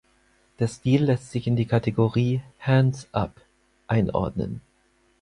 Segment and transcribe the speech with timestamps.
[0.57, 3.39] Der Stil lässt sich in die Kategorie Hands up
[3.85, 4.61] einordnen.